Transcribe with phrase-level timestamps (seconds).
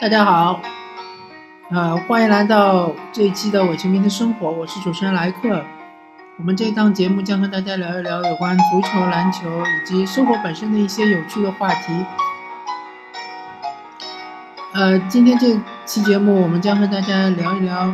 [0.00, 0.60] 大家好，
[1.70, 5.64] 呃，欢迎来到这一期的伪球迷的生活，我是主持人莱克。
[6.36, 12.04] 我们这档节目将和大家聊一聊有关足球、篮球以及生活本身的一些有趣的话题。
[14.74, 17.90] 呃，今天这期节目我们将和大家聊一聊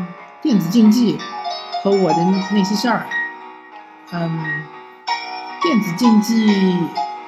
[0.50, 1.16] 电子竞技
[1.80, 2.16] 和我的
[2.50, 3.06] 那些事儿。
[4.10, 4.42] 嗯，
[5.62, 6.44] 电子竞技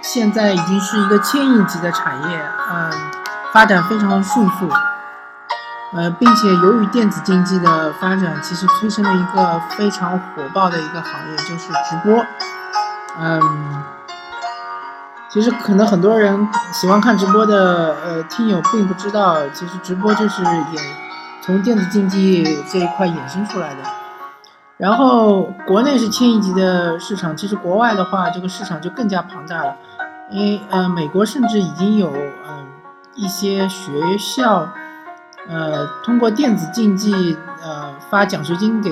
[0.00, 2.90] 现在已经是一个千亿级的产业，嗯。
[3.52, 4.68] 发展非常迅速，
[5.92, 12.24] 呃，并且由于电子竞技的发展，其实催生了一个非常火爆的一个行业，就是直播。
[13.20, 13.84] 嗯，
[15.28, 20.84] 其实可能很多人喜欢看直播的呃听友并不知道，其实直播就是演
[21.45, 23.83] 从电子竞技这一块衍生出来的。
[24.78, 29.77] 然后国内是千亿级的市场，其实国外的话，这个市场就更加庞大了，
[30.31, 32.66] 因为呃，美国甚至已经有嗯。
[33.14, 34.66] 一些学校，
[35.47, 38.91] 呃，通过电子竞技，呃，发奖学金给，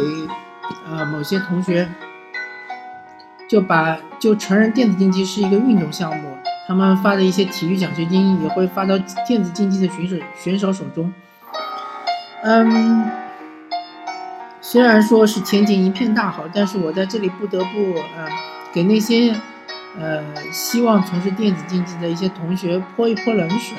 [0.91, 1.89] 呃，某些同学，
[3.49, 6.37] 就把就承认电子竞技是一个运动项目，
[6.69, 11.11] 他们发的一些体育奖学金也会发到电子竞技的选手选手手中。
[12.43, 13.11] 嗯，
[14.61, 18.27] 虽然说是前景一片大好，但是我在这里不得不，呃，
[18.73, 19.35] 给那些，
[19.99, 23.77] 呃，希望从事电子竞技的一些同学泼一泼冷水。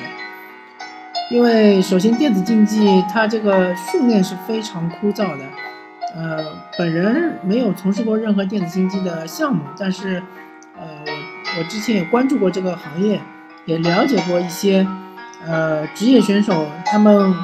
[1.30, 5.44] 因为首先，电子竞技它这个训练是非常枯燥的。
[6.14, 6.44] 呃，
[6.78, 10.22] 本人没有从事过任何电子竞技的项目，但是，
[10.78, 10.86] 呃，
[11.56, 13.18] 我我之前也关注过这个行业，
[13.64, 14.86] 也了解过一些，
[15.46, 17.34] 呃，职业选手他们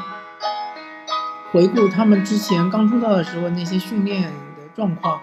[1.53, 5.19] 回顾他们之前刚出道的时候那些训练的状况，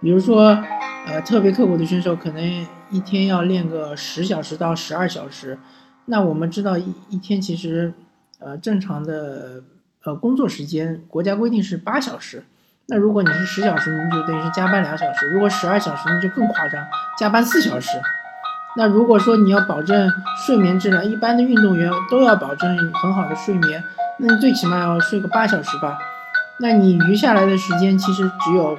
[0.00, 0.56] 比如说，
[1.06, 5.58] 呃，特别刻苦的选手可能一天要练个十小时到十二小时。
[6.06, 7.94] 那我们知道一一天其实，
[8.38, 9.62] 呃，正常的
[10.04, 12.44] 呃工作时间，国家规定是八小时。
[12.86, 16.84] 那如果你是十小时，你就等于是加班两小时；如果十二小时，那就更夸张，
[17.18, 17.90] 加班四小时。
[18.76, 20.10] 那如果说你要保证
[20.46, 23.84] 睡眠质量，一般的运动员都要保证很好的睡眠，
[24.24, 25.98] 那你最起码要睡个八小时吧。
[26.58, 28.78] 那你余下来的时间其实只有，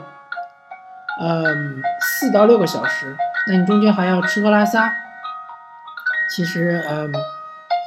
[1.19, 3.13] 嗯，四到六个小时。
[3.49, 4.89] 那你中间还要吃喝拉撒。
[6.29, 7.11] 其实，嗯，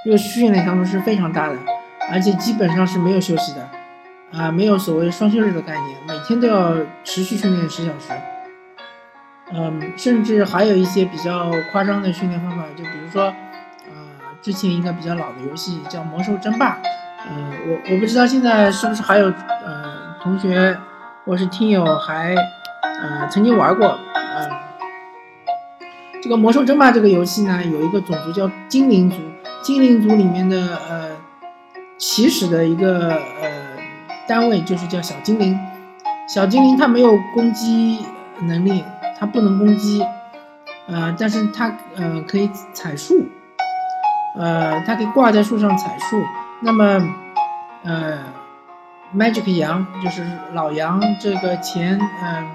[0.04, 1.56] 这个训练强度是非常大的，
[2.12, 8.12] 而且基本上是没有休息的，啊，没有所谓双休日的概念，每天都要持续训练十小时，
[9.52, 13.94] 嗯，甚至还有一些比较夸张的训练方法，就比如说，呃，
[14.42, 16.74] 之前一个比较老的游戏叫《魔兽争霸》，
[17.28, 17.34] 呃，
[17.66, 19.84] 我我不知道现在是不是还有呃
[20.22, 20.76] 同学
[21.24, 24.66] 或是听友还呃曾经玩过呃。
[26.22, 29.16] 这个魔兽争霸这个游戏呢，有一个种族叫精灵族，
[29.62, 30.56] 精灵族里面的
[30.88, 31.10] 呃
[31.98, 33.50] 起始的一个呃
[34.26, 35.56] 单位就是叫小精灵。
[36.28, 38.04] 小精灵它没有攻击
[38.40, 38.82] 能力，
[39.20, 40.04] 它不能攻击，
[40.88, 43.28] 呃，但是它呃可以采树，
[44.36, 46.20] 呃，它可以挂在树上采树。
[46.60, 47.14] 那么
[47.84, 48.18] 呃
[49.14, 52.46] ，Magic 羊就是老杨这个前嗯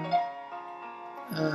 [1.36, 1.52] 呃。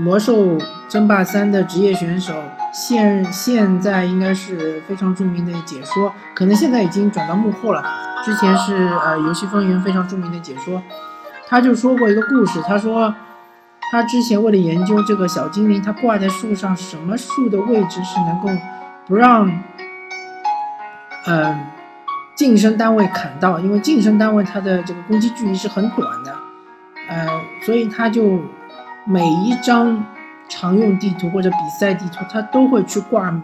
[0.00, 0.56] 魔兽
[0.88, 2.32] 争霸三的职业选手，
[2.72, 7.84] 现现在应该是非常著名的解说，可能现在已经转到幕后了。
[8.24, 10.80] 之前是呃游戏风云非常著名的解说，
[11.48, 13.12] 他就说过一个故事，他说
[13.90, 18.48] 他之前为了研究这个小精灵，他挂在树上，什么树的位置是能够
[19.08, 19.50] 不让
[21.28, 21.66] 嗯
[22.34, 26.34] 近身单位砍到，因为近身单位它的这个攻击距离是很短的，
[27.08, 27.26] 呃，
[27.64, 28.40] 所以他就。
[29.10, 30.04] 每一张
[30.50, 33.34] 常用地图或者比赛地图，他都会去挂，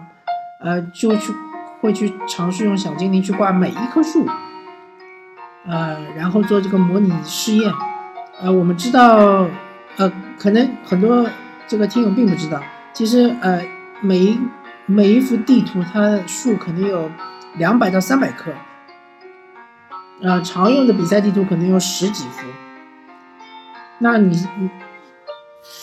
[0.60, 1.32] 呃，就去
[1.80, 4.26] 会去尝试用小精灵去挂每一棵树，
[5.66, 7.72] 呃，然后做这个模拟试验。
[8.42, 9.48] 呃，我们知道，
[9.96, 11.26] 呃，可能很多
[11.66, 12.60] 这个听友并不知道，
[12.92, 13.62] 其实呃，
[14.02, 14.38] 每一
[14.84, 17.10] 每一幅地图它树可能有
[17.56, 18.52] 两百到三百克，
[20.22, 22.46] 呃，常用的比赛地图可能有十几幅。
[23.98, 24.70] 那你你。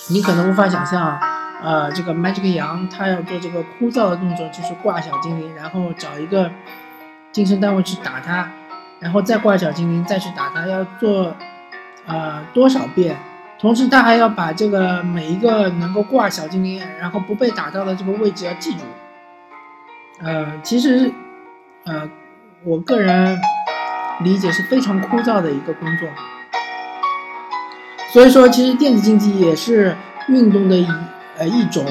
[0.09, 1.19] 你可能无法想象，
[1.63, 6.51] 呃，这个 Magic 羊他要做这个枯燥的动作，就是挂小精灵，然后找一个
[7.31, 8.47] 精神单位去打他，
[8.99, 11.35] 然后再挂小精灵再去打他，要做
[12.05, 13.17] 呃多少遍？
[13.57, 18.83] 同时他还要把这个每一个能够挂小精灵，然后不被打到的这个位置要记住。
[20.21, 21.11] 呃，其实，
[21.85, 22.09] 呃，
[22.63, 23.39] 我个人
[24.19, 26.07] 理解是非常枯燥的一个工作。
[28.13, 29.95] 所以说，其实电子竞技也是
[30.27, 30.87] 运动的一
[31.37, 31.85] 呃一种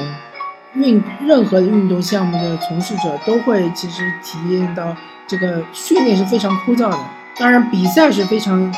[0.73, 4.95] 运，任何运动项目的从事者都会其实体验到
[5.27, 6.99] 这个训练是非常枯燥的。
[7.37, 8.73] 当然，比赛是非常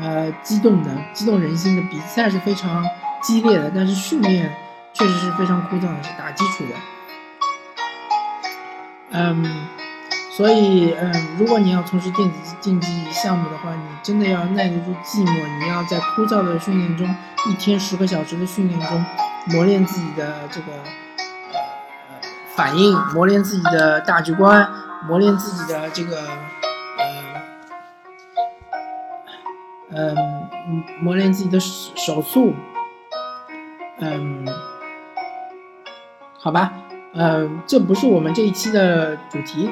[0.00, 2.82] 呃激动的，激动人心的比赛是非常
[3.22, 4.54] 激烈的，但是训练
[4.94, 6.74] 确实是非常枯燥的，是打基础的。
[9.10, 9.66] 嗯。
[10.38, 15.58] 所以，嗯，如果你要从事电子竞技项目的话，你真的要耐得住寂寞。
[15.58, 17.12] 你要在枯燥的训练中，
[17.48, 19.04] 一天十个小时的训练中，
[19.46, 20.66] 磨练自己的这个
[22.54, 24.70] 反应，磨练自己的大局观，
[25.08, 26.22] 磨练自己的这个
[29.90, 30.14] 呃
[30.68, 32.54] 嗯，磨练自己的手速。
[33.98, 34.46] 嗯，
[36.38, 36.72] 好吧，
[37.14, 39.68] 嗯，这不是我们这一期的主题。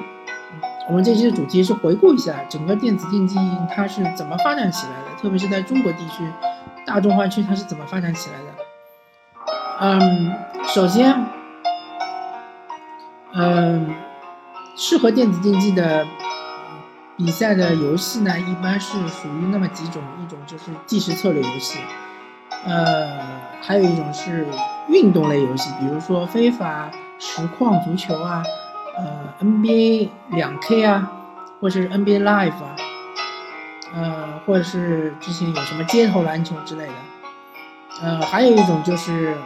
[0.89, 3.37] 我们这期的主题是回顾一下整个电子竞技
[3.75, 6.23] 它是怎么发展起来的，特别是在中国地区，
[6.87, 8.47] 大中华区它是怎么发展起来的。
[9.81, 10.33] 嗯，
[10.69, 11.27] 首先，
[13.35, 13.95] 嗯，
[14.77, 16.07] 适合电子竞技的
[17.17, 21.81] 比赛的游戏呢，一般是属于那么几种，一种就是计时策略游戏，
[22.65, 23.19] 呃，
[23.61, 24.47] 还有一种是
[24.89, 28.45] 运动类游戏，比如说非法实况足球啊。
[28.97, 31.13] 呃，NBA 两 K 啊，
[31.61, 32.77] 或者是 NBA Live 啊，
[33.95, 36.95] 呃，或者是之前有什么街头篮球之类的，
[38.03, 39.37] 呃，还有一种就是，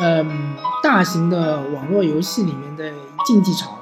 [0.00, 2.92] 嗯，大型的网络游戏里面的
[3.24, 3.78] 竞技场，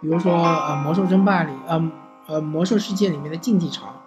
[0.00, 1.90] 比如说呃，魔兽争霸里，呃，
[2.26, 4.00] 呃，魔兽世界里面的竞技场，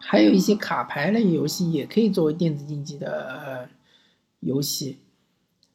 [0.00, 3.68] 还有一些卡牌类游戏也可以作为电子竞技的
[4.38, 5.00] 游戏。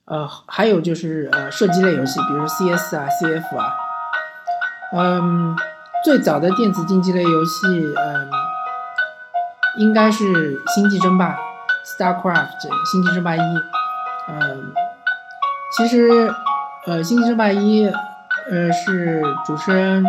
[0.09, 3.75] 呃，还有就是呃，射击类游戏，比如 CS 啊、CF 啊，
[4.95, 5.56] 嗯，
[6.03, 8.29] 最早的电子竞技类游戏，嗯，
[9.77, 10.23] 应该是
[10.73, 11.38] 《星际争霸》
[12.00, 12.47] （StarCraft），
[12.91, 13.39] 《星际争霸一》。
[14.31, 14.73] 嗯，
[15.77, 16.33] 其实，
[16.88, 17.88] 呃，《星际争霸一》
[18.50, 20.03] 呃是主持人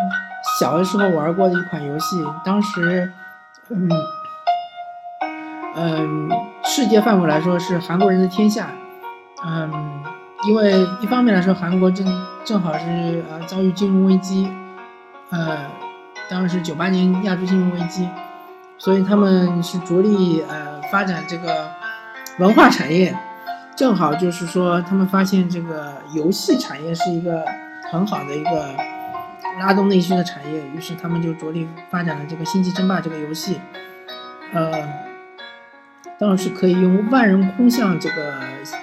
[0.58, 3.12] 小的时候玩过的一款游戏，当时，
[3.68, 3.86] 嗯，
[5.76, 6.30] 嗯，
[6.64, 8.70] 世界范围来说是韩国人的天下。
[9.42, 10.02] 嗯，
[10.46, 12.06] 因为一方面来说，韩国正
[12.44, 14.50] 正好是呃遭遇金融危机，
[15.30, 15.66] 呃，
[16.28, 18.06] 当时九八年亚洲金融危机，
[18.76, 21.70] 所以他们是着力呃发展这个
[22.38, 23.16] 文化产业，
[23.74, 27.42] 正好就是说他们发现这个游戏产业是一个
[27.90, 28.74] 很好的一个
[29.58, 33.58] 拉动内需的产业，于是他们就着力发展了这个星际争霸这个游戏，
[34.52, 35.09] 呃。
[36.20, 38.34] 当然是可以用“万人空巷”这个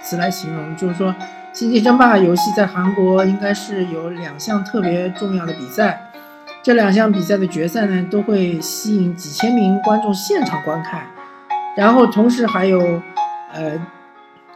[0.02, 1.12] 词来形容，就是说，
[1.54, 6.10] 《星际争霸》游戏在韩国应该是有两项特别重要的比赛，
[6.64, 11.04] 这两项比赛的决赛呢，都会吸引几千名观众现场观看，
[11.76, 13.04] 然后同时还有，
[13.54, 13.80] 呃，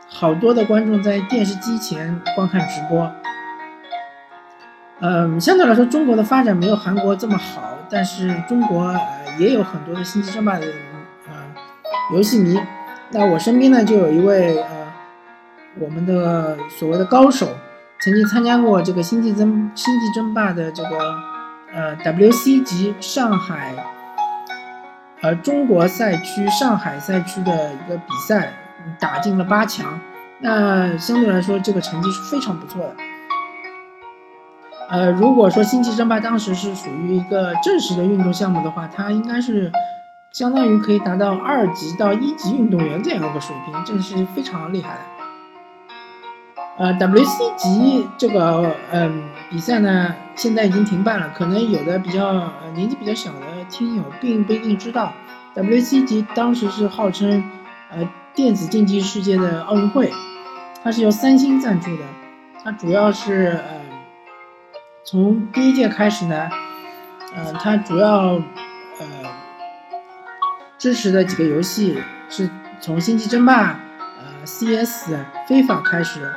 [0.09, 3.11] 好多的观众在电视机前观看直播。
[5.01, 8.99] 嗯，相对来说，中国的发展没有韩国这么好，但是中国呃
[9.37, 10.65] 也有很多的《星际争霸》的。
[12.13, 12.59] 游戏迷，
[13.11, 14.91] 那我身边呢就有一位呃，
[15.79, 17.47] 我们的所谓的高手，
[18.01, 20.89] 曾经参加过这个星际争星际争霸的这个
[21.73, 23.73] 呃 WC 级上海
[25.21, 28.51] 呃中国赛区上海赛区的一个比赛，
[28.99, 29.97] 打进了八强。
[30.39, 32.95] 那相对来说，这个成绩是非常不错的。
[34.89, 39.71] 呃，如果说星际争霸当时是属于一个正式的运动项目的话，它应该是。
[40.31, 44.99] 相当于可以达到二级到一级运动员这样一个水平，这是非常厉害的。
[46.77, 51.31] 呃，WC 级这个嗯比赛呢，现在已经停办了。
[51.35, 55.11] 可能有的比较年纪比较小的听友并不一定知道
[55.53, 57.43] ，WC 级当时是号称
[57.91, 60.13] 呃电子竞技世界的奥运会，
[60.81, 62.03] 它是由三星赞助的。
[62.63, 63.81] 它主要是呃
[65.03, 66.49] 从第一届开始呢，
[67.35, 68.41] 呃它主要。
[70.81, 73.79] 支持的几个游戏是从星际争霸、
[74.17, 75.15] 呃 CS、
[75.47, 76.27] 非法开始，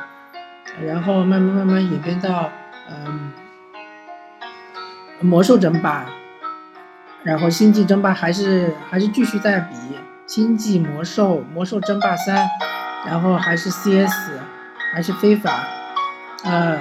[0.85, 2.51] 然后慢慢慢慢演变到
[2.87, 3.31] 嗯
[5.19, 6.05] 魔兽争霸，
[7.23, 9.75] 然后星际争霸还是还是继续在比
[10.27, 12.47] 星际魔兽、魔兽争霸三，
[13.07, 14.13] 然后还是 CS，
[14.93, 15.63] 还是非法，
[16.43, 16.77] 呃，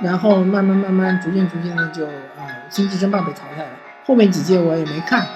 [0.00, 3.68] 然后慢慢慢慢逐渐逐渐的就呃星际争霸被淘汰了，
[4.06, 5.26] 后面几届我也没看。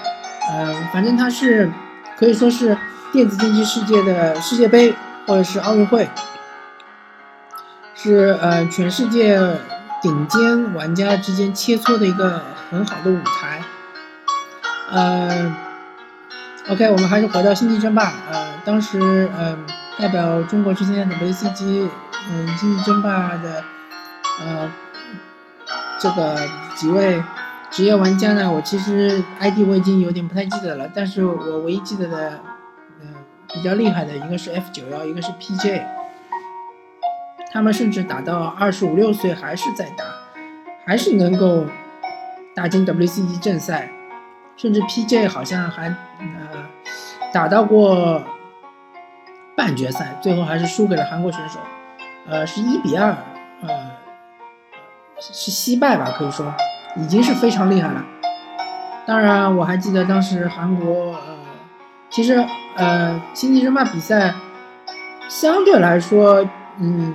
[0.49, 1.71] 呃，反正它是
[2.17, 2.77] 可以说是
[3.11, 4.93] 电子竞技世界的世界杯
[5.25, 6.07] 或者是奥运会，
[7.95, 9.39] 是呃全世界
[10.01, 13.63] 顶尖玩家之间切磋的一个很好的舞台。
[14.91, 15.55] 呃
[16.69, 18.13] ，OK，我们还是回到星际争霸。
[18.31, 19.65] 呃，当时嗯，
[19.97, 21.89] 代表中国去参加 WCG，
[22.29, 23.63] 嗯，星际争霸的
[24.41, 24.71] 呃
[25.97, 26.37] 这个
[26.75, 27.23] 几位
[27.75, 32.39] 职业玩家呢，我其实 ID 我已经有点不太记得了，但是我唯一记得的，
[33.01, 33.13] 嗯，
[33.49, 35.83] 比较厉害的一个是 F 九幺，一个是 PJ，
[37.51, 40.05] 他们甚至打到二十五六岁还是在打，
[40.85, 41.65] 还是能够
[42.55, 43.91] 打进 WCG 正赛。
[44.55, 46.69] 甚至 PJ 好像还呃
[47.33, 48.23] 打到过
[49.53, 51.59] 半决赛，最后还是输给了韩国选手，
[52.25, 53.17] 呃是一比二，
[53.61, 53.67] 呃
[55.19, 56.53] 是惜败吧，可以说
[56.95, 58.03] 已经是非常厉害了。
[59.05, 61.37] 当然我还记得当时韩国呃
[62.09, 62.43] 其实
[62.75, 64.33] 呃星际争霸比赛
[65.27, 66.47] 相对来说
[66.79, 67.13] 嗯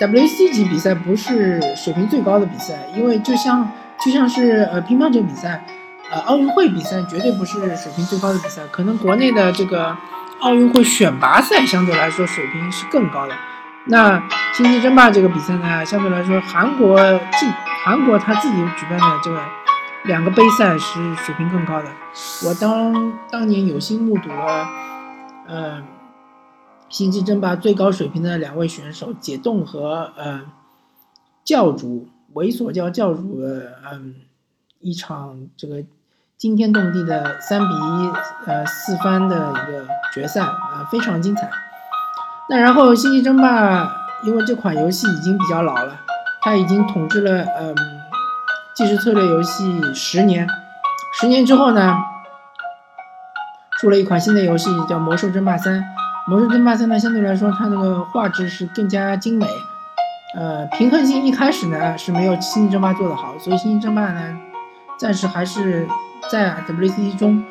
[0.00, 3.70] WC 级比赛不是水平最高的比赛，因为就像
[4.04, 5.64] 就像是呃乒乓球比赛。
[6.10, 9.96] 呃，奥运会比赛绝对不是水平最高的比赛，可能国内的这个
[10.40, 13.34] 奥运会选拔赛相对来说水平是更高的。
[13.86, 14.22] 那
[14.54, 16.96] 星际争霸这个比赛呢，相对来说韩国
[17.38, 17.50] 进
[17.84, 19.40] 韩国他自己举办的这个
[20.04, 21.88] 两个杯赛是水平更高的。
[22.46, 24.68] 我当当年有幸目睹了，
[25.48, 25.82] 呃，
[26.88, 30.42] 星际争霸最高水平的两位选手解冻和呃
[31.44, 34.14] 教主猥琐教教主的嗯
[34.80, 35.84] 一场这个。
[36.38, 38.12] 惊天动地的三比一，
[38.46, 41.48] 呃，四番的一个决赛啊，非常精彩。
[42.48, 43.84] 那然后《星际争霸》
[44.24, 45.96] 因为这款游戏已经比较老了，
[46.42, 47.74] 它已经统治了嗯
[48.74, 50.46] 即时策略游戏十年。
[51.14, 51.96] 十年之后呢，
[53.78, 55.80] 出了一款新的游戏叫《魔兽争霸三》。
[56.26, 59.46] 《魔兽争霸三》呢，相对来说它那个画质是更加精美，
[60.36, 64.36] 呃，平衡性一开始呢是没有《星际争霸》做的好，所以《星际争霸》呢
[64.98, 65.88] 暂时还是。
[66.30, 67.44] 在 WCG 中，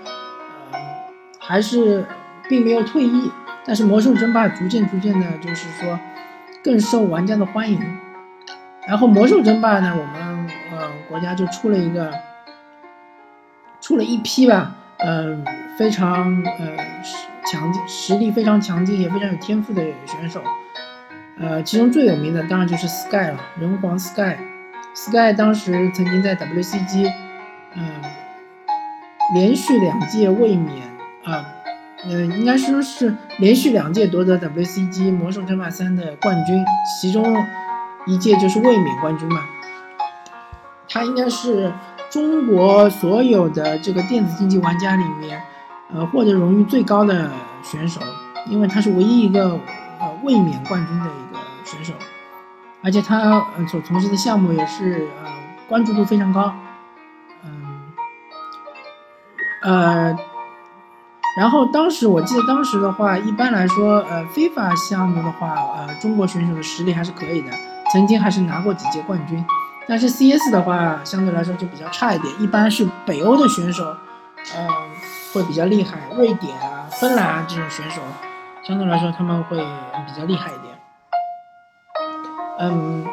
[1.41, 2.07] 还是
[2.47, 3.29] 并没有退役，
[3.65, 5.99] 但是魔兽争霸逐渐逐渐的，就是说
[6.63, 7.79] 更受玩家的欢迎。
[8.87, 12.11] 然后魔兽争霸呢，我们呃国家就出了一个，
[13.79, 15.45] 出了一批吧，嗯，
[15.77, 16.77] 非常呃
[17.45, 20.41] 强，实力非常强劲，也非常有天赋的选手。
[21.39, 24.37] 呃，其中最有名的当然就是 Sky 了，人皇 Sky。
[24.93, 27.11] Sky 当时曾经在 WCG，
[27.75, 28.01] 嗯。
[29.33, 30.85] 连续两届卫冕
[31.23, 31.45] 啊，
[32.03, 36.65] 嗯，应该说是连续两届夺得 WCG 魔兽争霸三的冠军，
[36.99, 37.35] 其中
[38.07, 39.41] 一届就是卫冕冠军嘛。
[40.89, 41.71] 他应该是
[42.09, 45.41] 中国所有的这个电子竞技玩家里面，
[45.93, 47.29] 呃，获得荣誉最高的
[47.63, 48.01] 选手，
[48.47, 49.59] 因为他是唯一一个
[49.99, 51.93] 呃卫冕冠军的一个选手，
[52.83, 55.31] 而且他呃所从事的项目也是呃
[55.69, 56.51] 关注度非常高。
[57.45, 57.81] 嗯
[59.61, 60.17] 呃，
[61.37, 67.51] 然后当时我记得当时的话，一般来说，呃，非法项目的话，呃，中国选手的实力还是可以的，
[67.91, 69.43] 曾经还是拿过几届冠军。
[69.87, 73.95] 但是 CS 的话，相对来说就比较差一点，一般是北欧的选手，
[74.55, 74.67] 嗯，
[75.33, 78.01] 会比较厉害，瑞典啊、芬兰啊这种选手，
[78.63, 80.75] 相对来说他们会比较厉害一点。
[82.59, 83.05] 嗯。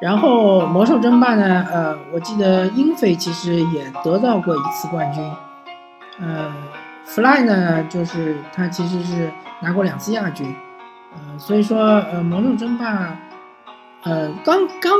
[0.00, 5.22] 然后魔兽争霸呢，呃，我记得英菲其实也得到过一次冠军，
[6.20, 6.50] 呃
[7.14, 10.54] ，Fly 呢，就是他其实是拿过两次亚军，
[11.12, 11.78] 呃，所以说，
[12.12, 13.16] 呃，魔兽争霸，
[14.04, 14.92] 呃，刚刚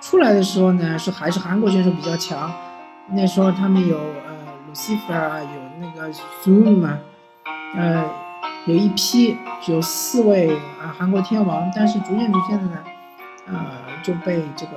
[0.00, 2.52] 出来的时候呢，是还是韩国选手比较强，
[3.08, 4.36] 那时候他们有呃
[4.72, 6.98] ，Lucifer 啊，有那个 Zoom 嘛，
[7.76, 8.04] 呃，
[8.66, 12.78] 有一批有四位啊韩国天王，但是逐渐逐渐的呢，
[13.46, 13.56] 呃。
[14.04, 14.72] 就被这个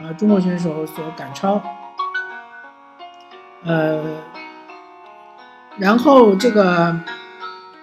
[0.00, 1.62] 呃中国选手所赶超，
[3.64, 4.02] 呃，
[5.78, 6.96] 然后这个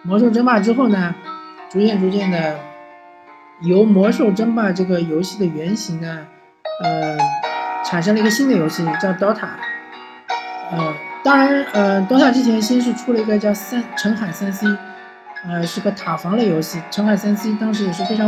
[0.03, 1.13] 魔兽争霸之后呢，
[1.69, 2.59] 逐渐逐渐的
[3.61, 6.19] 由魔兽争霸这个游戏的原型呢，
[6.83, 7.17] 呃，
[7.83, 9.47] 产生了一个新的游戏叫 DOTA，
[10.71, 10.93] 呃，
[11.23, 14.67] 当然呃，DOTA 之前先是出了一个叫三澄海三 C，
[15.47, 18.27] 呃，是个塔防类游戏，澄海三 C 当时也是非常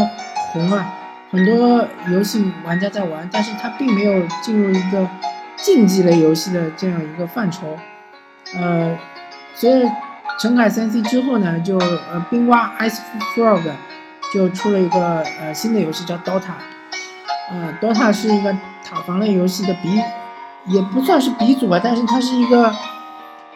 [0.51, 0.93] 红啊。
[1.29, 5.07] 很多游戏玩家在玩，但是它并没有进入一个
[5.55, 7.77] 竞技类游戏的这样一个范畴。
[8.53, 8.97] 呃，
[9.55, 9.89] 所以，
[10.39, 12.99] 陈凯三 C 之后呢，就呃冰蛙 Ice
[13.35, 13.61] Frog
[14.33, 16.53] 就出了一个呃新的游戏叫 Dota。
[17.51, 18.51] 呃，Dota 是一个
[18.83, 20.01] 塔防类游戏的鼻，
[20.67, 22.73] 也不算是鼻祖吧，但是它是一个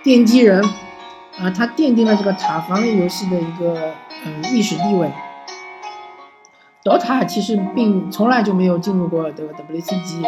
[0.04, 0.64] 奠基人。
[1.38, 3.94] 啊，它奠定了这个塔防类游戏的一个
[4.26, 5.12] 嗯历史地位。
[6.84, 10.24] DOTA 其实并从来就没有进入过这个 WCG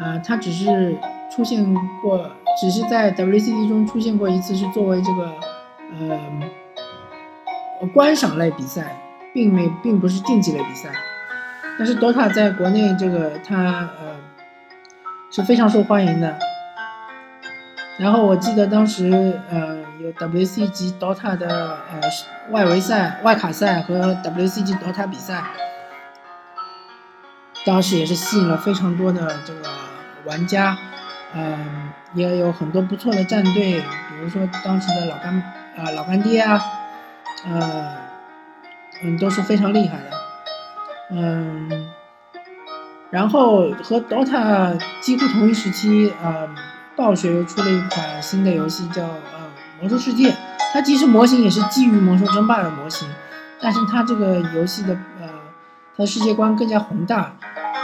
[0.00, 0.96] WCG，呃，他只是
[1.30, 1.64] 出现
[2.02, 2.30] 过，
[2.60, 5.32] 只是在 WCG 中出现过一次，是作为这个
[5.98, 8.96] 呃观赏类比赛，
[9.34, 10.90] 并没并不是竞技类比赛。
[11.78, 14.16] 但是 DOTA 在国内这个它呃
[15.30, 16.36] 是非常受欢迎的。
[17.98, 22.00] 然后我记得当时呃有 WCG DOTA 的呃
[22.50, 25.42] 外围赛、外卡赛和 WCG DOTA 比赛，
[27.64, 29.60] 当时也是吸引了非常多的这个
[30.24, 30.76] 玩家，
[31.34, 35.34] 嗯，也有很多不错的战队，比如说当时的老干
[35.76, 36.60] 啊老干爹啊，
[37.46, 37.96] 呃
[39.02, 40.10] 嗯都是非常厉害的，
[41.10, 41.88] 嗯，
[43.10, 46.48] 然后和 DOTA 几乎同一时期啊。
[46.96, 49.48] 暴雪又出了一款新的游戏，叫呃
[49.80, 50.36] 魔兽世界。
[50.70, 53.08] 它其实模型也是基于魔兽争霸的模型，
[53.58, 55.26] 但是它这个游戏的呃，
[55.96, 57.34] 它的世界观更加宏大，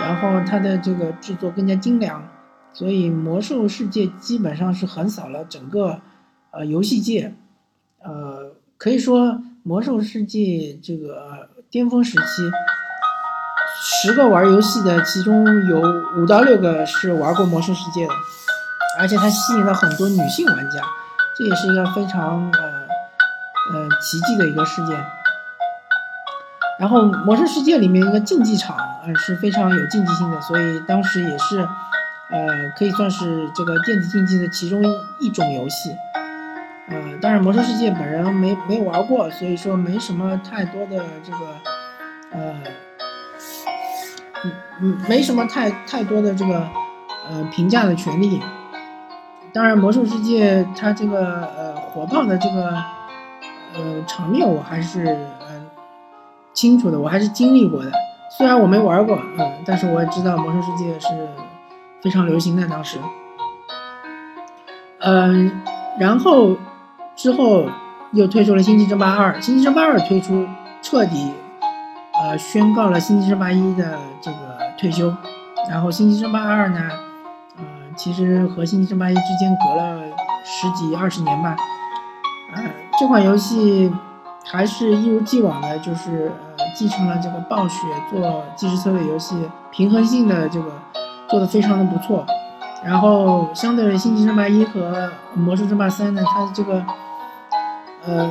[0.00, 2.22] 然后它的这个制作更加精良，
[2.72, 6.00] 所以魔兽世界基本上是横扫了整个
[6.50, 7.34] 呃游戏界。
[8.02, 12.50] 呃，可以说魔兽世界这个巅峰时期，
[13.82, 15.82] 十个玩游戏的，其中有
[16.16, 18.12] 五到六个是玩过魔兽世界的。
[18.98, 20.80] 而且它吸引了很多女性玩家，
[21.36, 22.60] 这也是一个非常呃
[23.72, 25.04] 呃奇迹的一个事件。
[26.78, 28.76] 然后《魔兽世界》里面一个竞技场
[29.06, 32.46] 呃是非常有竞技性的，所以当时也是呃
[32.76, 34.82] 可以算是这个电子竞技的其中
[35.20, 35.96] 一种游戏。
[36.88, 41.38] 呃，当然《魔兽世界》本人没没玩过，所以说没什么太多的这个
[42.32, 42.54] 呃
[44.44, 46.68] 嗯嗯没什么太太多的这个
[47.28, 48.40] 呃评价的权利。
[49.52, 52.70] 当然，魔兽世界它这个呃火爆的这个
[53.74, 55.06] 呃场面我还是
[55.40, 55.48] 呃
[56.52, 57.90] 清楚的，我还是经历过的。
[58.30, 61.08] 虽然我没玩过，嗯，但是我也知道魔兽世界是
[62.00, 62.98] 非常流行的当时。
[65.00, 65.60] 嗯，
[65.98, 66.56] 然后
[67.14, 67.66] 之后
[68.12, 70.46] 又推出了星际争霸二，星际争霸二推出
[70.82, 71.32] 彻底
[72.20, 74.36] 呃宣告了星际争霸一的这个
[74.76, 75.14] 退休，
[75.70, 76.90] 然后星际争霸二呢？
[77.96, 80.02] 其实和《星际争霸一》之间隔了
[80.44, 81.56] 十几二十年吧，
[82.54, 82.62] 呃，
[83.00, 83.90] 这款游戏
[84.44, 86.30] 还是一如既往的，就是
[86.76, 90.70] 继承了这个暴雪做即时策略游戏平衡性的这个
[91.28, 92.26] 做的非常的不错。
[92.84, 96.84] 然后相对于《星际争霸一》和《魔兽争霸三》呢，它的这个
[98.06, 98.30] 呃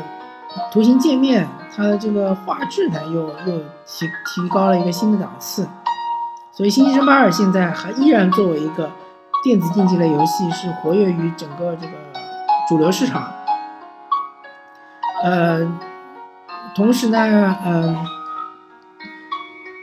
[0.71, 5.67] 图形界面，它的这个画质呢又又提提高了一个新的档次。
[6.51, 8.89] 所以《星际争霸二》现在还依然作为一个。
[9.43, 11.93] 电子竞技类游戏是活跃于整个这个
[12.67, 13.31] 主流市场，
[15.23, 15.59] 呃，
[16.73, 17.95] 同时呢，嗯，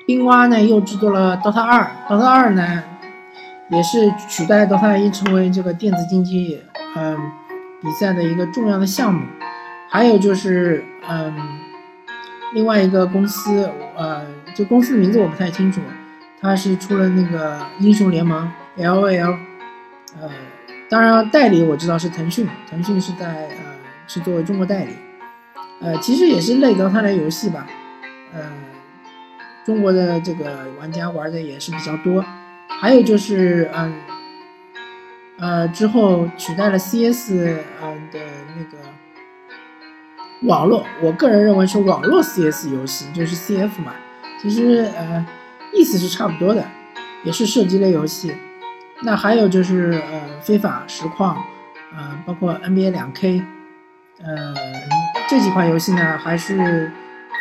[0.07, 2.83] 冰蛙呢又制作了 DOTA 二，DOTA 二呢
[3.71, 6.61] 也是取代 DOTA 一成为这个电子竞技
[6.97, 7.17] 嗯
[7.81, 9.25] 比赛的一个重要的项目。
[9.88, 11.35] 还有就是，嗯，
[12.55, 15.83] 另外一个公司，呃，这公司的名字我不太清楚，
[16.41, 19.37] 它是出了那个英雄联盟 LOL。
[20.21, 20.31] 呃，
[20.88, 23.75] 当然代理我知道是腾讯，腾讯是在呃
[24.07, 24.93] 是作为中国代理，
[25.83, 27.67] 呃其实也是类 DOTA 的游戏吧，
[28.33, 28.41] 呃
[29.64, 32.25] 中国的这个玩家玩的也是比较多，
[32.81, 33.94] 还有就是嗯
[35.38, 37.33] 呃之后取代了 CS
[37.83, 38.18] 嗯的
[38.57, 38.79] 那个
[40.42, 43.92] 网络，我个人认为是网络 CS 游戏，就是 CF 嘛，
[44.40, 45.25] 其实呃
[45.72, 46.64] 意思是差不多的，
[47.25, 48.35] 也是射击类游戏。
[49.05, 51.37] 那还有就是呃，非法实况，
[51.96, 53.42] 呃，包括 NBA 两 K，
[54.22, 54.55] 呃，
[55.29, 56.92] 这几款游戏呢，还是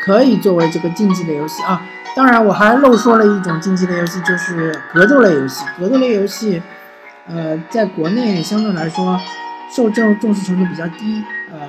[0.02, 1.82] 可以作为这个竞技类游戏啊。
[2.14, 5.64] 当然，我还漏说了一种竞技类游戏，就是格斗类游戏。
[5.80, 6.62] 格斗类游戏，
[7.28, 9.18] 呃，在国内相对来说
[9.74, 11.60] 受众重视程度比较低，呃，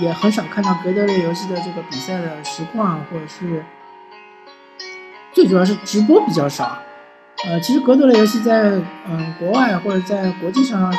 [0.00, 3.64] 也很少看到格斗类游戏的这个比赛的实况，或者是
[5.32, 6.78] 最主要是直播比较少。
[7.46, 8.72] 呃，其实格斗类游戏在
[9.08, 10.92] 嗯国外或者在国际上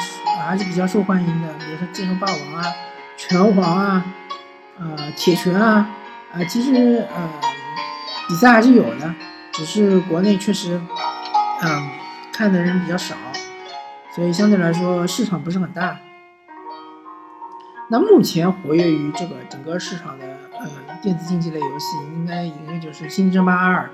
[0.46, 2.64] 还是比较受欢迎的，比如说《剑河霸王》啊、
[3.18, 4.06] 《拳皇》啊、
[4.80, 5.90] 呃《铁拳》啊，
[6.34, 7.30] 啊，其实呃
[8.28, 9.14] 比赛还是有的，
[9.52, 10.80] 只是国内确实
[11.62, 11.90] 嗯
[12.34, 13.16] 看的人比较少，
[14.14, 16.00] 所以相对来说市场不是很大。
[17.90, 20.26] 那目前活跃于这个整个市场的
[20.60, 20.68] 呃
[21.02, 23.90] 电子竞技类游戏，应该一个就是《星际争霸二》，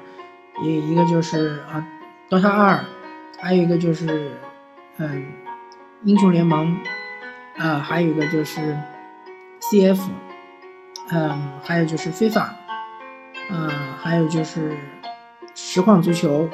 [0.64, 1.86] 一一个就是啊。
[2.30, 2.80] DOTA 二，
[3.40, 4.32] 还有一个就是，
[4.98, 5.26] 嗯，
[6.04, 6.76] 英雄联盟，
[7.58, 8.76] 啊，还有一个就是
[9.62, 10.00] CF，
[11.12, 12.56] 嗯，还有就是非法，
[13.50, 13.70] 嗯，
[14.02, 14.78] 还有就是
[15.54, 16.50] 实况足球，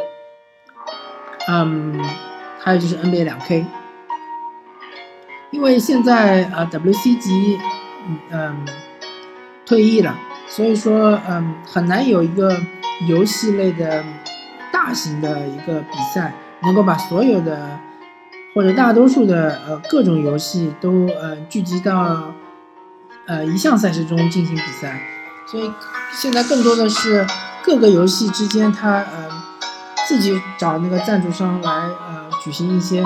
[1.48, 2.00] 嗯，
[2.60, 3.66] 还有就是 NBA 两 K。
[5.52, 7.58] 因为现在呃 WC 级
[8.30, 8.66] 嗯
[9.66, 10.16] 退役了，
[10.48, 12.56] 所以说嗯很难有一个
[13.08, 14.04] 游戏类的
[14.72, 17.80] 大型的一个比赛能够把所有的
[18.54, 22.32] 或者大多数的呃各种游戏都呃聚集到
[23.30, 25.02] 呃一项赛事中进行比赛，
[25.46, 25.72] 所以
[26.12, 27.26] 现在更多的是
[27.64, 29.30] 各个游戏之间它呃
[30.08, 33.04] 自己找那个赞助商来呃举行一些。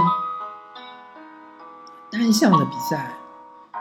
[2.09, 3.15] 单项的比赛，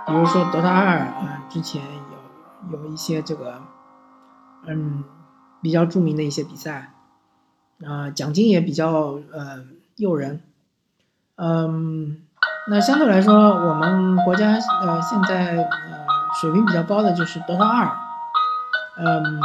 [0.07, 1.83] 比如说 DOTA 二啊，之前
[2.71, 3.61] 有有一些这个，
[4.67, 5.05] 嗯，
[5.61, 6.95] 比较著名的一些比赛，
[7.87, 9.65] 啊，奖金也比较呃
[9.97, 10.41] 诱人，
[11.37, 12.23] 嗯，
[12.69, 15.69] 那相对来说，我们国家呃现在
[16.41, 17.93] 水平比较高的就是 DOTA 二，
[18.97, 19.41] 嗯，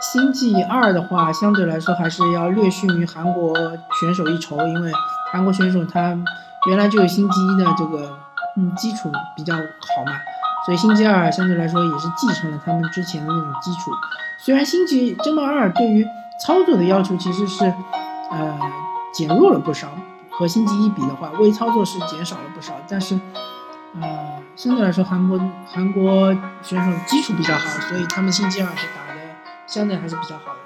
[0.00, 3.54] 星际二的话，相对来说还是要略逊于韩国
[4.00, 4.92] 选手一筹，因为
[5.32, 6.16] 韩国选手他
[6.68, 8.18] 原来就有星际一的这个。
[8.54, 9.60] 嗯，基础比较好
[10.04, 10.12] 嘛，
[10.66, 13.90] 所以星际二相对来说也是继承了他们之前的那种基础。
[14.38, 16.06] 虽然星际争霸二对于
[16.38, 17.64] 操作的要求其实是，
[18.30, 18.58] 呃，
[19.10, 19.88] 减弱了不少，
[20.32, 22.74] 和星际一比的话，微操作是减少了不少。
[22.86, 23.18] 但是，
[23.98, 29.20] 呃，相对来说，韩国韩国选手基础比较好，所以他们星期二是打的
[29.66, 30.58] 相对还是比较好的。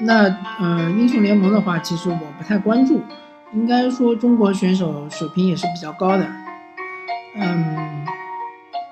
[0.00, 0.24] 那，
[0.60, 3.02] 呃，英雄联盟的话，其实我不太关注。
[3.52, 6.26] 应该说，中国选手水平也是比较高的。
[7.36, 8.04] 嗯，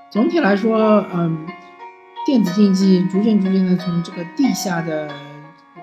[0.09, 1.47] 总体来说，嗯，
[2.25, 5.09] 电子竞技逐渐逐渐的从这个地下的
[5.77, 5.83] 呃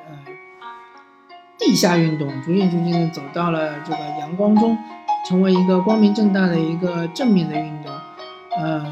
[1.60, 4.78] 地下运动，逐渐逐渐的走到了这个阳光中，
[5.28, 7.92] 成为一个光明正大的一个正面的运动。
[8.60, 8.86] 嗯，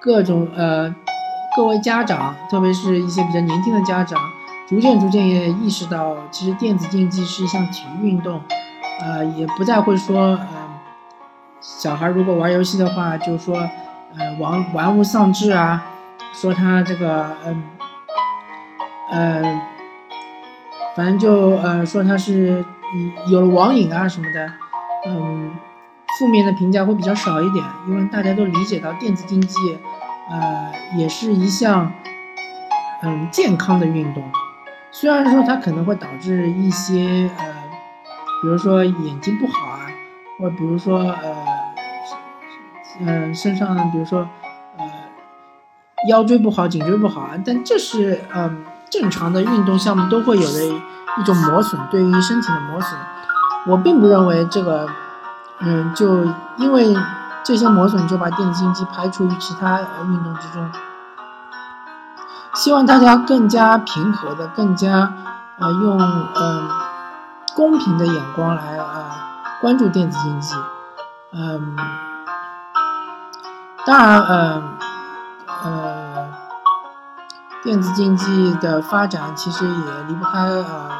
[0.00, 0.94] 各种呃
[1.56, 4.18] 各位家长，特别是一些比较年轻的家长。
[4.68, 8.38] 逐渐逐渐也意识到，其实电子竞技是一项体育运动，
[9.00, 10.46] 呃，也不再会说，呃，
[11.58, 13.56] 小孩如果玩游戏的话，就说，
[14.14, 15.86] 呃，玩玩物丧志啊，
[16.34, 17.62] 说他这个，嗯，
[19.10, 19.60] 呃，
[20.94, 22.62] 反正就，呃，说他是
[22.94, 24.50] 嗯有了网瘾啊什么的，
[25.06, 25.50] 嗯，
[26.18, 29.78] 负面的评价会比较少一点，因为大家都理解到电子竞技，
[30.30, 31.92] 呃，也是一项，
[33.02, 34.22] 嗯，健康的运动。
[34.90, 37.44] 虽然说它可能会导致一些呃，
[38.42, 39.86] 比如说眼睛不好啊，
[40.38, 41.36] 或比如说呃，
[43.00, 44.26] 嗯身上比如说
[44.78, 44.90] 呃
[46.08, 50.80] 腰椎不好、颈椎不好啊，但这是嗯正常的运动项目都会有的
[51.18, 52.98] 一种磨损，对于身体的磨损。
[53.66, 54.86] 我并不认为这个
[55.58, 56.24] 嗯就
[56.56, 56.96] 因为
[57.44, 60.70] 这些磨损就把电子竞技排除于其他运动之中。
[62.54, 65.12] 希望大家更加平和的，更加
[65.58, 66.68] 呃用嗯
[67.54, 69.10] 公平的眼光来呃
[69.60, 70.54] 关注电子竞技，
[71.32, 71.76] 嗯，
[73.84, 74.62] 当然嗯
[75.62, 76.28] 呃
[77.62, 80.90] 电子竞技的发展其实也离不开呃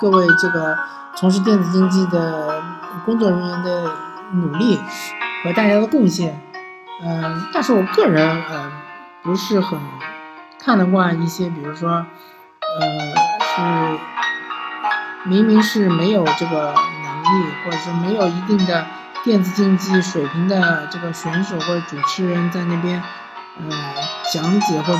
[0.00, 0.78] 各位这个
[1.14, 2.62] 从事电子竞技的
[3.04, 3.90] 工作人员的
[4.32, 4.78] 努力
[5.44, 6.40] 和大家的贡献，
[7.02, 8.72] 嗯，但是我个人嗯
[9.22, 9.78] 不是很。
[10.60, 12.06] 看得惯一些，比如说，呃，
[13.40, 13.98] 是
[15.24, 18.84] 明明是没有这个能力，或者是没有一定的
[19.24, 23.02] 电子竞技水平的这个选手或者主持人在那边，
[23.56, 23.70] 呃，
[24.34, 24.98] 讲解或者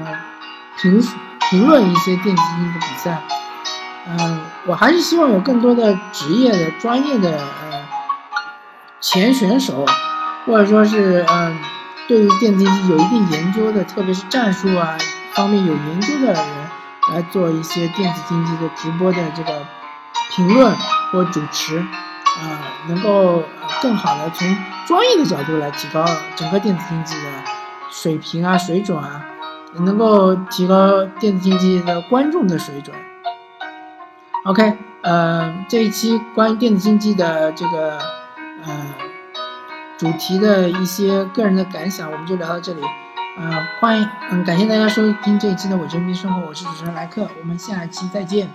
[0.00, 0.18] 呃
[0.80, 1.00] 评
[1.50, 3.22] 评论一些电子竞技的比赛。
[4.18, 7.86] 嗯，我还是希望有更多的职业的、专业的呃
[9.00, 9.84] 前选手，
[10.46, 11.58] 或者说是嗯。
[12.08, 14.98] 对于电子竞技有一定研究的，特别是战术啊
[15.32, 16.44] 方面有研究的人
[17.12, 19.64] 来做一些电子竞技的直播的这个
[20.32, 20.74] 评论
[21.12, 23.44] 或主持，啊，能够
[23.80, 24.56] 更好的从
[24.88, 27.30] 专业的角度来提高整个电子竞技的
[27.92, 29.24] 水平啊水准啊，
[29.74, 32.92] 能够提高电子竞技的观众的水准。
[34.44, 37.98] OK，呃，这一期关于电子竞技的这个，
[38.64, 38.86] 呃。
[39.98, 42.80] 主题的一些个人的感想，我们就聊到这里。
[43.36, 48.48] 呃，欢迎，嗯，感谢大家收听这一期的《伪真兵生活》，我是主持人莱克，我们下期再见。